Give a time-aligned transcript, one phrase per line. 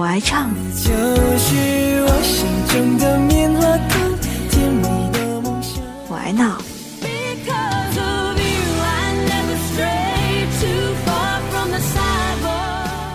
[0.00, 0.50] 我爱唱。
[6.08, 6.56] 我爱闹。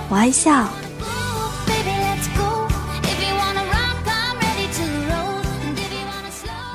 [0.09, 0.69] 我爱笑。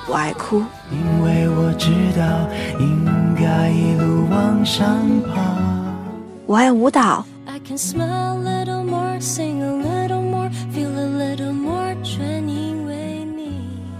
[0.08, 0.64] 我爱哭。
[0.90, 1.88] 因为我知
[2.18, 2.48] 道
[2.80, 4.84] 应该一路往上
[5.32, 5.40] 爬。
[6.46, 7.24] 我爱舞蹈。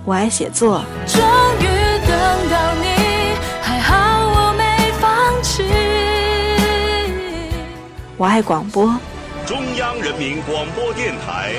[0.05, 0.83] 我爱写作。
[1.07, 1.21] 终
[1.61, 1.65] 于
[2.07, 2.87] 等到你，
[3.63, 3.95] 还好
[4.29, 5.63] 我没放弃。
[8.17, 8.99] 我爱广播。
[9.47, 11.55] 中央人民广播电台。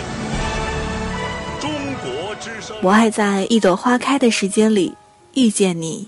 [1.60, 1.72] 中
[2.04, 2.76] 国之声。
[2.82, 4.96] 我爱在一朵花开的时间里
[5.36, 6.08] 遇见你。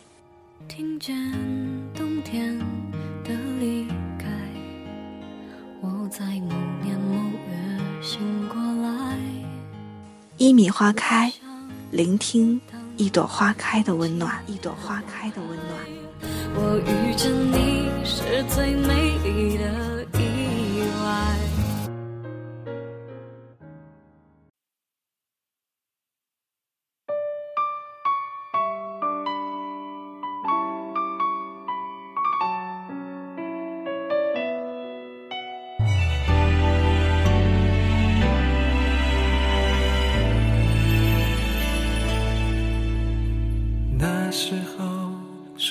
[0.67, 1.15] 听见
[1.95, 2.57] 冬天
[3.23, 3.87] 的离
[4.17, 4.25] 开，
[5.81, 7.15] 我在某年某
[7.47, 7.53] 月
[8.01, 9.17] 醒过来。
[10.37, 11.31] 一米花开。
[11.93, 12.59] 聆听
[12.97, 15.79] 一朵花开的温暖，一朵花开的温暖。
[16.55, 19.92] 我遇见你是最美丽的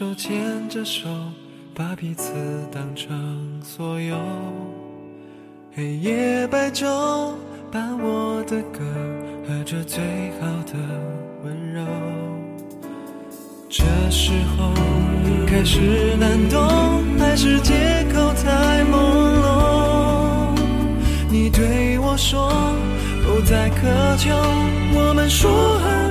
[0.02, 1.08] 手牵着手，
[1.72, 2.32] 把彼此
[2.72, 4.16] 当成所有。
[5.76, 7.34] 黑夜白昼
[7.70, 8.80] 伴我的歌，
[9.46, 10.02] 和着最
[10.40, 10.72] 好的
[11.44, 11.84] 温柔。
[13.70, 14.72] 这时候
[15.46, 16.58] 开始难懂，
[17.16, 18.96] 还是借口太朦
[19.40, 20.58] 胧？
[21.30, 22.50] 你对我说，
[23.24, 24.34] 不再苛求
[24.98, 26.01] 我们说好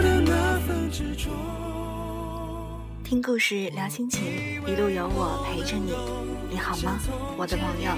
[3.12, 4.22] 听故事，聊心情，
[4.66, 5.92] 一路有我陪着你。
[6.50, 6.98] 你好吗，
[7.36, 7.92] 我的朋友？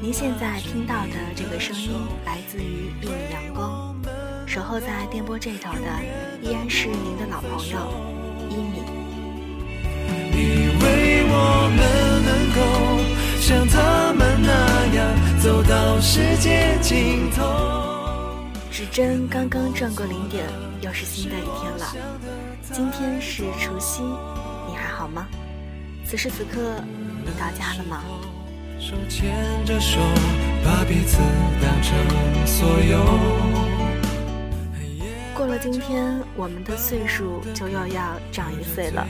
[0.00, 1.90] 您现在听到的这个声音
[2.24, 3.92] 来自于一米阳光，
[4.46, 5.80] 守候在电波这头的
[6.40, 7.78] 依然是您的老朋友
[8.48, 8.84] 一米。
[10.30, 12.60] 以为我们能够
[13.40, 18.46] 像他们那样走到世界尽头。
[18.70, 20.46] 指针刚刚转过零点，
[20.82, 21.96] 又是新的一天了。
[22.72, 24.00] 今天是除夕，
[24.68, 25.26] 你还好吗？
[26.06, 26.80] 此时此刻，
[27.24, 28.04] 你到家了吗？
[35.34, 39.04] 过了今天，我们的岁数就又要长一岁了。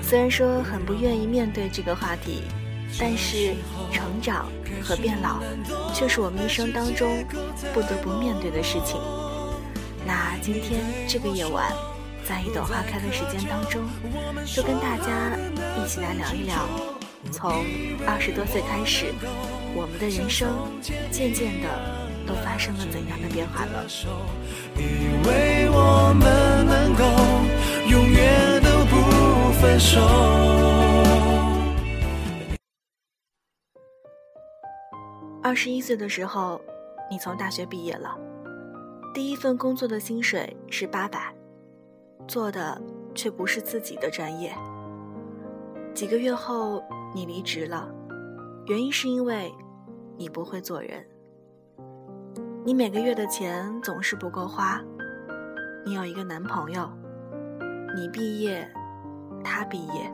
[0.00, 2.44] 虽然说很不愿意面对这个话题，
[2.96, 3.54] 但是
[3.90, 4.46] 成长
[4.80, 5.42] 和变老，
[5.92, 7.24] 却是我们一生当中
[7.72, 9.00] 不得不面对的事情。
[10.06, 11.72] 那今天这个夜晚。
[12.26, 13.82] 在一朵花开的时间当中，
[14.46, 15.36] 就跟大家
[15.76, 16.66] 一起来聊一聊，
[17.30, 17.50] 从
[18.06, 19.12] 二十多岁开始，
[19.74, 20.48] 我们的人生
[21.10, 21.68] 渐渐的
[22.26, 23.84] 都发生了怎样的变化了？
[24.74, 24.80] 以
[25.26, 27.04] 为我们能够
[27.90, 30.00] 永远都不分手。
[35.42, 36.58] 二十一岁的时候，
[37.10, 38.16] 你从大学毕业了，
[39.12, 41.34] 第一份工作的薪水是八百。
[42.26, 42.80] 做的
[43.14, 44.52] 却不是自己的专业。
[45.94, 46.82] 几个月后，
[47.14, 47.88] 你离职了，
[48.66, 49.54] 原因是因为
[50.16, 51.04] 你不会做人。
[52.64, 54.82] 你每个月的钱总是不够花。
[55.84, 56.90] 你有一个男朋友，
[57.94, 58.66] 你毕业，
[59.44, 60.10] 他毕业，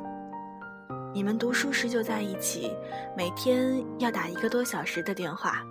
[1.15, 2.77] 你们读书时就在一起，
[3.16, 5.65] 每天要打一个多小时的电话，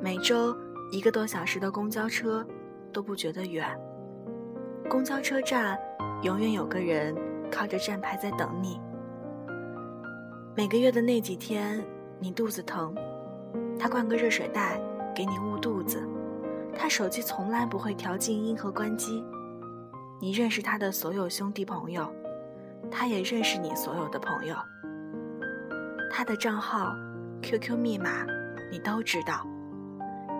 [0.00, 0.56] 每周
[0.90, 2.44] 一个多小时的公交车
[2.92, 3.78] 都不觉得远。
[4.90, 5.78] 公交车站，
[6.24, 7.14] 永远有个人
[7.48, 8.80] 靠着站牌在等你。
[10.56, 11.80] 每个月的那几天，
[12.18, 12.92] 你肚子疼，
[13.78, 14.80] 他灌个热水袋
[15.14, 16.02] 给你捂肚子。
[16.76, 19.24] 他手机从来不会调静音和关机。
[20.20, 22.12] 你认识他的所有兄弟朋友，
[22.90, 24.56] 他也认识你所有的朋友。
[26.10, 26.92] 他的账号、
[27.42, 28.26] QQ 密码
[28.72, 29.46] 你都知道，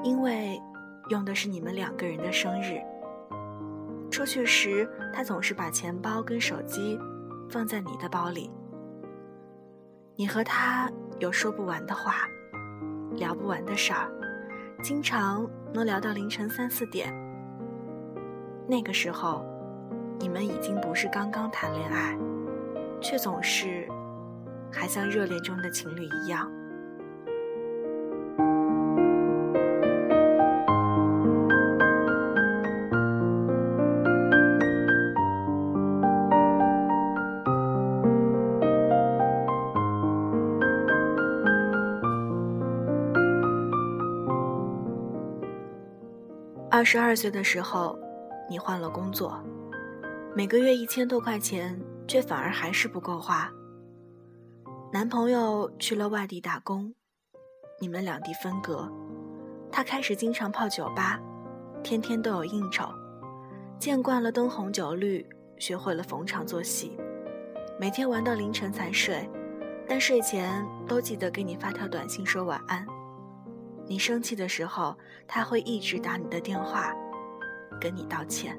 [0.03, 0.61] 因为
[1.09, 2.81] 用的是你们两个人的生日。
[4.11, 6.99] 出去时，他总是把钱包跟手机
[7.49, 8.51] 放在你的包里。
[10.17, 12.29] 你和他有说不完的话，
[13.17, 14.11] 聊不完的事儿，
[14.83, 17.15] 经常能聊到凌晨三四点。
[18.69, 19.45] 那个时候，
[20.19, 22.19] 你们已经不是刚刚谈恋爱，
[23.01, 23.89] 却总是
[24.71, 26.51] 还像热恋中的情侣一样。
[46.81, 47.95] 二十二岁的时候，
[48.49, 49.39] 你换了工作，
[50.35, 51.79] 每个月一千多块钱，
[52.09, 53.53] 却反而还是不够花。
[54.91, 56.95] 男朋友去了外地打工，
[57.83, 58.91] 你们两地分隔，
[59.71, 61.21] 他开始经常泡酒吧，
[61.83, 62.89] 天天都有应酬，
[63.79, 65.29] 见惯了灯红酒绿，
[65.59, 66.97] 学会了逢场作戏，
[67.79, 69.29] 每天玩到凌晨才睡，
[69.87, 72.87] 但睡前都记得给你发条短信说晚安。
[73.91, 74.97] 你生气的时候，
[75.27, 76.95] 他会一直打你的电话，
[77.81, 78.57] 跟你道歉。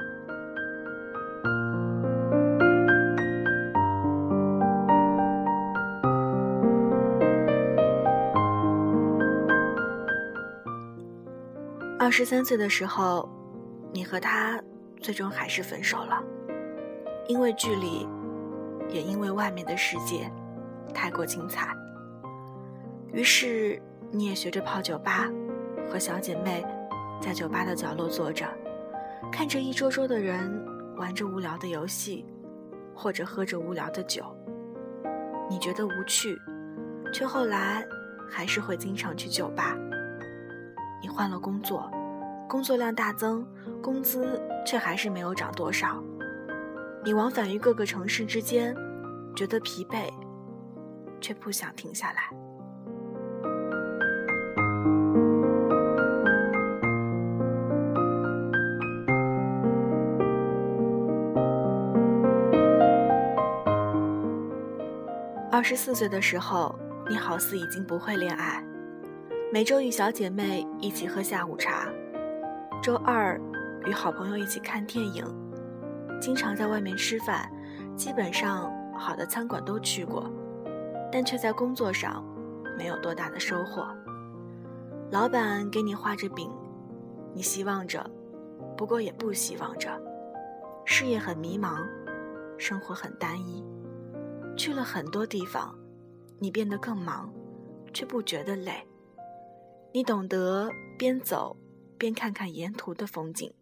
[11.97, 13.29] 二十三岁的时候，
[13.93, 14.61] 你和他
[14.99, 16.21] 最终还是分手了，
[17.29, 18.05] 因为距离，
[18.89, 20.29] 也因为外面的世界
[20.93, 21.73] 太过精彩。
[23.13, 23.81] 于是。
[24.11, 25.29] 你也学着泡酒吧，
[25.89, 26.65] 和小姐妹
[27.21, 28.45] 在酒吧的角落坐着，
[29.31, 30.63] 看着一桌桌的人
[30.97, 32.25] 玩着无聊的游戏，
[32.93, 34.23] 或者喝着无聊的酒。
[35.49, 36.37] 你觉得无趣，
[37.13, 37.85] 却后来
[38.29, 39.77] 还是会经常去酒吧。
[41.01, 41.89] 你换了工作，
[42.49, 43.47] 工作量大增，
[43.81, 46.03] 工资却还是没有涨多少。
[47.03, 48.75] 你往返于各个城市之间，
[49.35, 50.11] 觉得疲惫，
[51.19, 52.29] 却不想停下来。
[65.51, 66.73] 二十四岁的时候，
[67.09, 68.63] 你好似已经不会恋爱。
[69.51, 71.89] 每周与小姐妹一起喝下午茶，
[72.81, 73.37] 周二
[73.85, 75.25] 与好朋友一起看电影，
[76.21, 77.51] 经常在外面吃饭，
[77.97, 80.31] 基本上好的餐馆都去过，
[81.11, 82.23] 但却在工作上
[82.77, 83.85] 没有多大的收获。
[85.11, 86.49] 老板给你画着饼，
[87.33, 88.09] 你希望着，
[88.77, 89.89] 不过也不希望着。
[90.85, 91.85] 事业很迷茫，
[92.57, 93.61] 生活很单一。
[94.57, 95.77] 去了很多地方，
[96.39, 97.33] 你变得更忙，
[97.93, 98.85] 却不觉得累。
[99.93, 101.57] 你懂得边走
[101.97, 103.53] 边看看沿途的风景。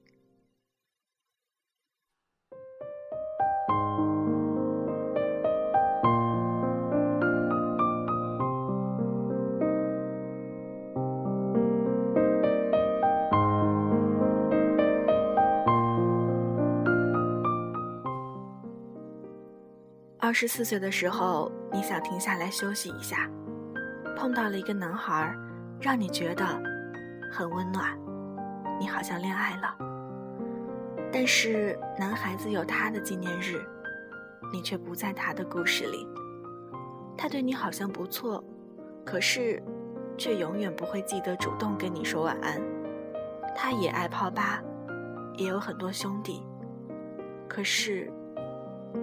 [20.30, 23.28] 二十四岁的时候，你想停下来休息一下，
[24.16, 25.36] 碰到了一个男孩，
[25.82, 26.46] 让你觉得
[27.32, 27.98] 很温暖，
[28.80, 29.76] 你好像恋爱了。
[31.12, 33.60] 但是男孩子有他的纪念日，
[34.54, 36.08] 你却不在他的故事里。
[37.18, 38.44] 他对你好像不错，
[39.04, 39.60] 可是
[40.16, 42.62] 却永远不会记得主动跟你说晚安。
[43.56, 44.62] 他也爱泡吧，
[45.38, 46.44] 也有很多兄弟，
[47.48, 48.14] 可是。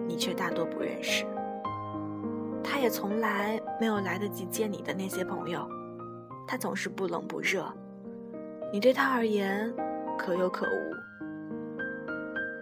[0.07, 1.25] 你却大多不认识，
[2.63, 5.69] 他也从来没有来得及见你的那些朋友，
[6.47, 7.67] 他总是不冷不热，
[8.73, 9.73] 你对他而言
[10.19, 10.97] 可有可无。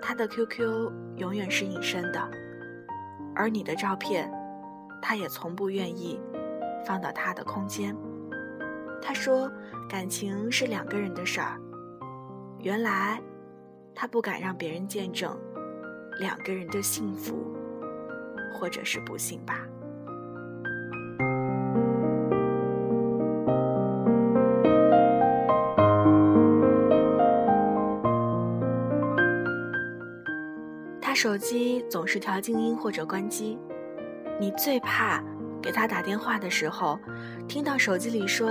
[0.00, 2.30] 他的 QQ 永远是隐身的，
[3.34, 4.30] 而你的照片，
[5.00, 6.20] 他也从不愿意
[6.84, 7.96] 放到他的空间。
[9.00, 9.50] 他说，
[9.88, 11.58] 感情是两个人的事儿，
[12.58, 13.20] 原来
[13.94, 15.38] 他不敢让别人见证。
[16.18, 17.54] 两个人的幸福，
[18.52, 19.66] 或者是不幸吧。
[31.00, 33.58] 他手机总是调静音或者关机，
[34.40, 35.22] 你最怕
[35.62, 36.98] 给他打电话的时候，
[37.48, 38.48] 听到手机里说：“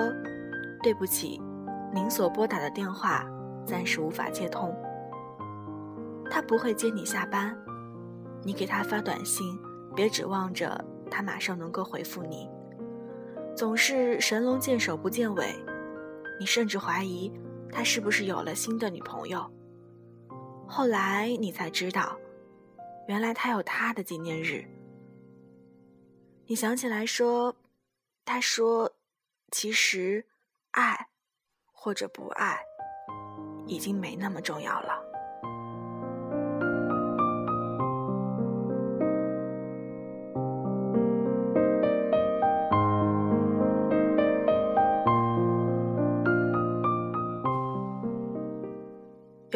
[0.82, 1.42] 对不起，
[1.94, 3.26] 您所拨打的电话
[3.66, 4.74] 暂时无法接通。”
[6.34, 7.56] 他不会接你下班，
[8.42, 9.56] 你给他发短信，
[9.96, 12.50] 别指望着他马上能够回复你。
[13.56, 15.54] 总是神龙见首不见尾，
[16.40, 17.32] 你甚至怀疑
[17.72, 19.48] 他是不是有了新的女朋友。
[20.68, 22.18] 后来你才知道，
[23.08, 24.66] 原来他有他的纪念日。
[26.48, 27.56] 你想起来说，
[28.26, 28.92] 他说，
[29.52, 30.26] 其实，
[30.72, 31.10] 爱，
[31.72, 32.60] 或者不爱，
[33.68, 35.03] 已经没那么重要了。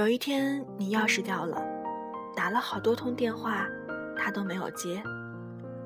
[0.07, 1.61] 有一天，你钥匙掉了，
[2.33, 3.67] 打了好多通电话，
[4.15, 5.03] 他都没有接。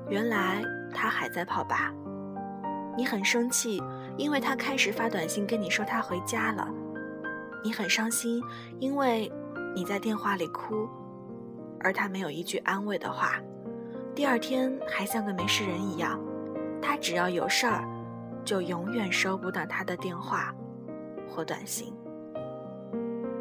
[0.08, 0.62] 原来
[0.94, 1.92] 他还在泡吧。
[2.96, 3.82] 你很生气，
[4.16, 6.68] 因为他开始发短信跟你说他回家了。
[7.64, 8.40] 你很伤心，
[8.78, 9.28] 因为
[9.74, 10.88] 你在电话里哭，
[11.80, 13.40] 而他没有一句安慰的话。
[14.14, 16.20] 第二天还像个没事人一样，
[16.80, 17.84] 他只要有事儿，
[18.44, 20.54] 就永远收不到他的电话
[21.28, 21.92] 或短信。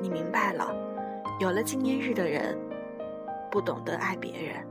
[0.01, 0.73] 你明白了，
[1.39, 2.57] 有了纪念日的人，
[3.51, 4.65] 不懂得爱别人，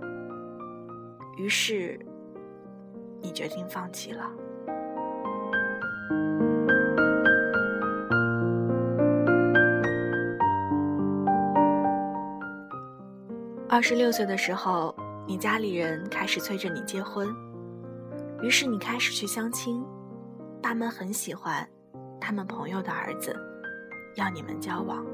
[1.37, 1.99] 于是
[3.20, 4.28] 你决定放弃了。
[13.68, 14.92] 二十六岁的时候，
[15.26, 17.28] 你家里人开始催着你结婚，
[18.42, 19.82] 于是你开始去相亲。
[20.60, 21.66] 爸妈很喜欢
[22.20, 23.34] 他们朋友的儿子，
[24.16, 25.06] 要你们交往。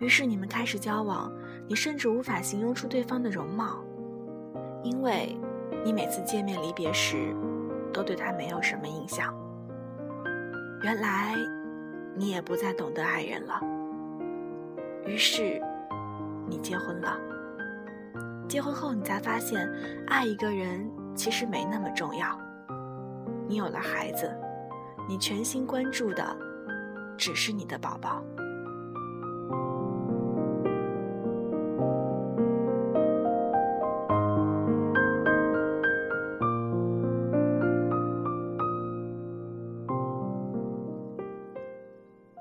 [0.00, 1.32] 于是你们开始交往，
[1.68, 3.84] 你甚至无法形容出对方的容貌，
[4.82, 5.38] 因为
[5.84, 7.34] 你每次见面离别时，
[7.92, 9.34] 都对他没有什么印象。
[10.82, 11.34] 原来，
[12.14, 13.60] 你也不再懂得爱人了。
[15.04, 15.62] 于是。
[16.48, 17.18] 你结婚了，
[18.48, 19.68] 结婚后你才发现，
[20.06, 22.40] 爱一个人其实没那么重要。
[23.48, 24.32] 你有了孩子，
[25.08, 26.24] 你全心关注的
[27.16, 28.22] 只是你的宝宝。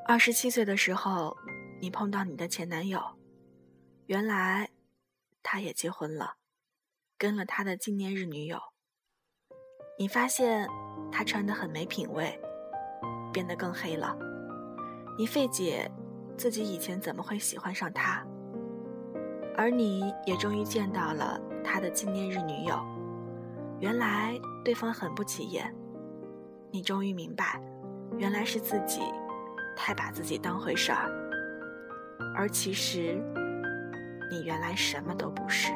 [0.08, 1.36] 二十七岁的时候，
[1.82, 3.02] 你碰到你的前男友。
[4.06, 4.70] 原来，
[5.42, 6.36] 他也结婚了，
[7.18, 8.60] 跟了他的纪念日女友。
[9.98, 10.70] 你发现
[11.12, 12.40] 他穿的很没品味，
[13.34, 14.16] 变得更黑了。
[15.18, 15.90] 你费解
[16.38, 18.24] 自己以前怎么会喜欢上他，
[19.58, 22.80] 而你也终于见到了他的纪念日女友。
[23.80, 25.76] 原来对方很不起眼。
[26.70, 27.60] 你终于明白，
[28.20, 29.02] 原来是自己
[29.76, 31.10] 太把自己当回事儿，
[32.36, 33.22] 而其实。
[34.32, 35.72] 你原来什么都不是。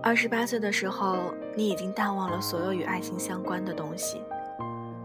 [0.00, 4.22] 二十八岁的时候，你已经淡忘了所有与爱情相关的东西，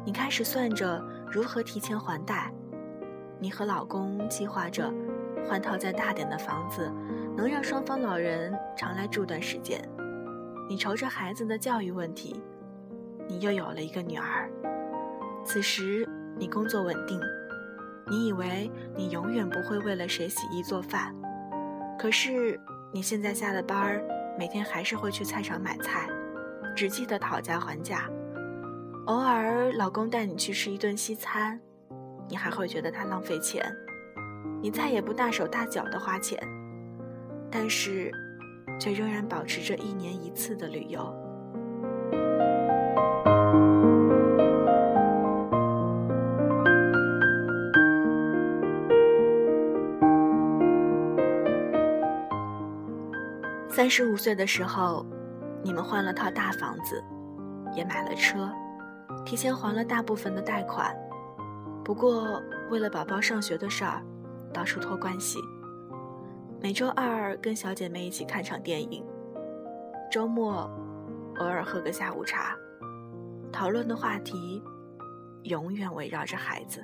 [0.05, 2.53] 你开始算着如何提前还贷。
[3.39, 4.93] 你和老公计划着
[5.47, 6.91] 换套再大点的房子，
[7.39, 9.81] 能让双方老人常来住段时间。
[10.67, 12.43] 你愁着孩子的教育问题。
[13.29, 14.49] 你又有了一个女儿，
[15.45, 16.05] 此时
[16.37, 17.17] 你工作稳定，
[18.09, 21.15] 你以为你永远不会为了谁洗衣做饭，
[21.97, 22.59] 可是
[22.91, 24.03] 你现在下了班儿，
[24.37, 26.09] 每天还是会去菜场买菜，
[26.75, 28.09] 只记得讨价还价，
[29.05, 31.57] 偶尔老公带你去吃一顿西餐，
[32.27, 33.63] 你还会觉得他浪费钱，
[34.61, 36.37] 你再也不大手大脚的花钱，
[37.51, 38.11] 但是，
[38.79, 41.13] 却仍然保持着一年一次的旅游。
[53.67, 55.05] 三十五岁的时候，
[55.63, 57.03] 你们换了套大房子，
[57.73, 58.51] 也买了车，
[59.25, 60.93] 提前还了大部分的贷款。
[61.83, 64.01] 不过，为了宝宝上学的事儿，
[64.53, 65.39] 到处托关系。
[66.61, 69.01] 每周二跟小姐妹一起看场电影，
[70.11, 70.69] 周末
[71.37, 72.53] 偶尔喝个下午茶，
[73.49, 74.61] 讨论的话题
[75.43, 76.83] 永远围绕着孩子。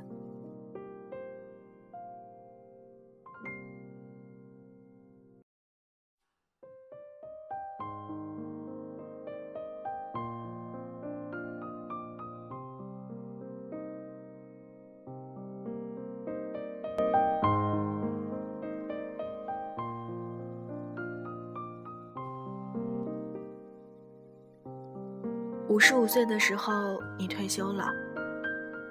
[26.05, 27.91] 五岁的时候，你退休了，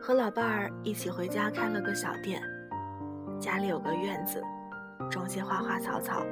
[0.02, 2.42] 和老伴儿一起回家开了个小店，
[3.38, 4.42] 家里有个院子，
[5.08, 6.26] 种些花花草草，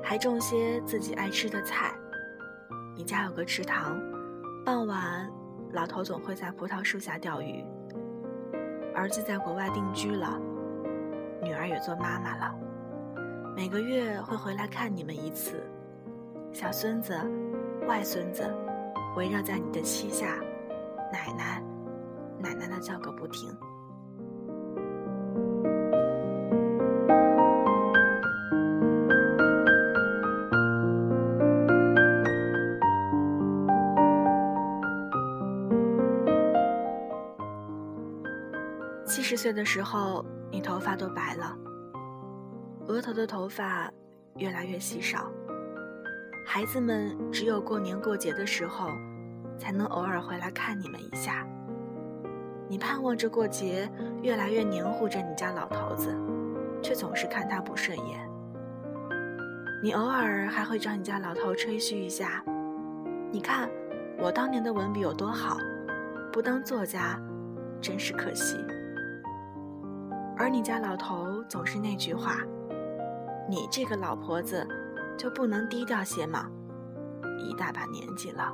[0.00, 1.92] 还种些自己爱吃的菜。
[2.96, 4.00] 你家有个池塘，
[4.64, 5.28] 傍晚
[5.72, 7.64] 老头总会在葡萄树下钓鱼。
[8.94, 10.40] 儿子在国外定居了，
[11.42, 12.54] 女儿也做妈妈了，
[13.56, 15.60] 每个月会回来看你们一次，
[16.52, 17.12] 小孙子、
[17.88, 18.48] 外孙子。
[19.14, 20.38] 围绕在你的膝下，
[21.12, 21.62] 奶奶，
[22.38, 23.54] 奶奶的叫个不停。
[39.04, 41.56] 七十岁的时候，你头发都白了，
[42.88, 43.92] 额头的头发
[44.36, 45.30] 越来越稀少，
[46.44, 48.88] 孩子们只有过年过节的时候，
[49.56, 51.46] 才能偶尔回来看你们一下。
[52.68, 53.88] 你盼望着过节
[54.22, 56.14] 越来越黏糊着你家老头子，
[56.82, 58.28] 却总是看他不顺眼。
[59.82, 62.42] 你偶尔还会找你家老头吹嘘一下，
[63.30, 63.70] 你看
[64.18, 65.56] 我当年的文笔有多好，
[66.32, 67.18] 不当作家
[67.80, 68.56] 真是可惜。
[70.36, 72.38] 而你家老头总是那句话
[73.48, 74.66] ：“你这个老婆子。”
[75.16, 76.50] 就不能低调些吗？
[77.38, 78.52] 一大把年纪了。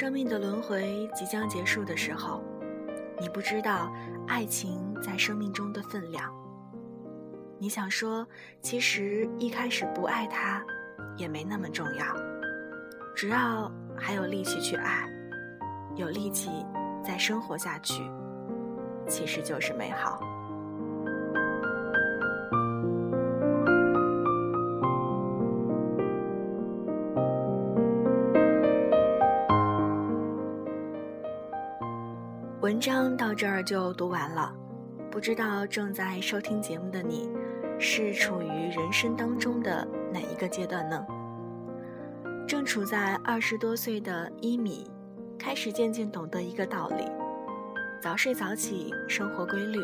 [0.00, 2.42] 生命的轮回即将结束的时候，
[3.20, 3.92] 你不知道
[4.26, 6.34] 爱情在生命中的分量。
[7.58, 8.26] 你想说，
[8.62, 10.64] 其实一开始不爱他，
[11.18, 12.16] 也没那么重要，
[13.14, 15.06] 只要还有力气去爱，
[15.96, 16.48] 有力气
[17.04, 18.02] 再生活下去，
[19.06, 20.18] 其实就是美好。
[32.80, 34.50] 章到这儿就读完了，
[35.10, 37.30] 不知道正在收听节目的你，
[37.78, 41.06] 是处于人生当中的哪一个阶段呢？
[42.48, 44.90] 正处在二十多岁的伊米，
[45.38, 47.04] 开始渐渐懂得一个道理：
[48.00, 49.78] 早睡早起，生活规律；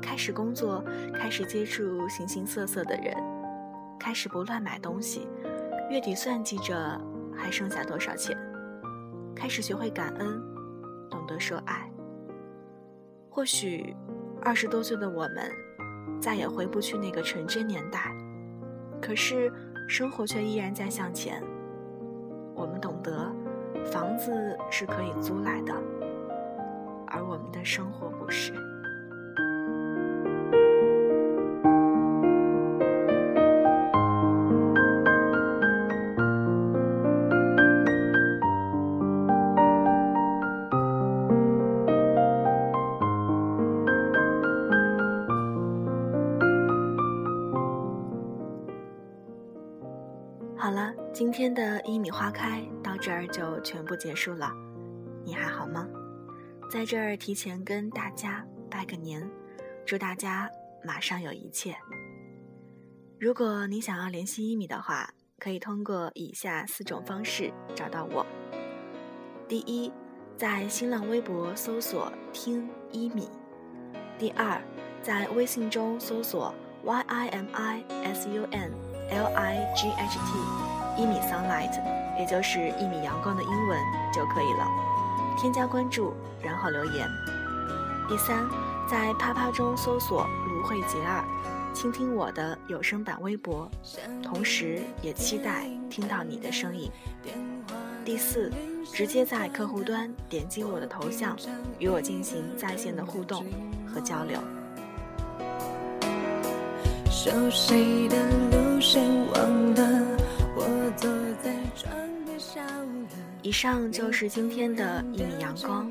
[0.00, 3.14] 开始工作，开始接触形形色色的人；
[4.00, 5.28] 开始不乱买东西，
[5.90, 6.98] 月底算计着
[7.36, 8.34] 还剩下多少钱；
[9.34, 10.42] 开始学会感恩。
[11.10, 11.90] 懂得说爱。
[13.36, 13.94] 或许，
[14.40, 15.52] 二十多岁的我们，
[16.18, 18.10] 再也回不去那个纯真年代，
[18.98, 19.52] 可是
[19.86, 21.42] 生活却依然在向前。
[22.54, 23.30] 我们懂得，
[23.84, 24.32] 房子
[24.70, 25.74] 是可以租来的，
[27.08, 28.54] 而我们的生活不是。
[51.36, 54.50] 今天的一米花开到这儿就全部结束了。
[55.22, 55.86] 你还好吗？
[56.70, 59.30] 在这儿提前跟大家拜个年，
[59.84, 60.50] 祝大家
[60.82, 61.76] 马上有一切。
[63.20, 68.24] 如果你想要联系一米的话，可以通过以下四种方式找到我：
[69.46, 69.92] 第一，
[70.38, 73.28] 在新浪微博搜索“听一米”；
[74.18, 74.58] 第二，
[75.02, 78.72] 在微信中搜索 “y i m i s u n”。
[79.08, 80.65] L I G H T，
[80.96, 81.72] 一米 sunlight，
[82.18, 83.78] 也就是一米阳光的英文
[84.12, 84.66] 就可以了。
[85.38, 87.06] 添加关注，然后留言。
[88.08, 88.48] 第三，
[88.88, 91.22] 在啪啪中搜索芦荟杰二，
[91.74, 93.70] 倾听我的有声版微博，
[94.22, 96.90] 同时也期待听到你的声音。
[98.04, 98.50] 第四，
[98.94, 101.36] 直接在客户端点击我的头像，
[101.78, 103.44] 与我进行在线的互动
[103.92, 104.38] 和交流。
[107.10, 108.16] 熟悉的
[108.52, 110.05] 路线忘，了。
[113.42, 115.88] 以上就是今天的一米阳光，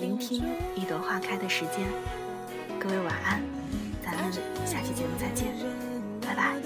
[0.00, 0.44] 聆听
[0.74, 1.86] 一朵花开的时间。
[2.78, 3.42] 各位晚安，
[4.04, 4.32] 咱们
[4.66, 5.48] 下期节目再见，
[6.20, 6.56] 拜拜。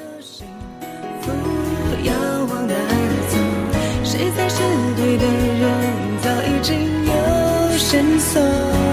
[4.05, 4.63] 谁才是
[4.97, 6.19] 对的人？
[6.23, 8.84] 早已经有线索。